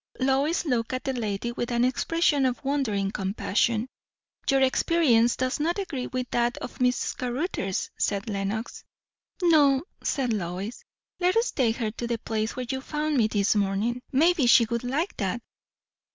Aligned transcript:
Lois 0.19 0.65
looked 0.65 0.93
at 0.93 1.03
the 1.03 1.13
lady 1.13 1.51
with 1.51 1.69
an 1.71 1.85
expression 1.85 2.43
of 2.47 2.63
wondering 2.63 3.11
compassion. 3.11 3.87
"Your 4.49 4.61
experience 4.61 5.35
does 5.35 5.59
not 5.59 5.77
agree 5.77 6.07
with 6.07 6.27
that 6.31 6.57
of 6.57 6.81
Miss 6.81 7.13
Caruthers?" 7.13 7.91
said 7.99 8.27
Lenox. 8.27 8.83
"No," 9.43 9.83
said 10.03 10.33
Lois. 10.33 10.83
"Let 11.19 11.37
us 11.37 11.51
take 11.51 11.75
her 11.75 11.91
to 11.91 12.07
the 12.07 12.17
place 12.17 12.55
where 12.55 12.65
you 12.67 12.81
found 12.81 13.15
me 13.15 13.27
this 13.27 13.55
morning; 13.55 14.01
maybe 14.11 14.47
she 14.47 14.65
would 14.71 14.83
like 14.83 15.15
that." 15.17 15.39